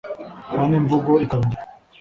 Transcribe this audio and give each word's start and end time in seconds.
kandi 0.53 0.73
imvugo 0.81 1.11
ikaba 1.23 1.41
ingiro 1.45 1.61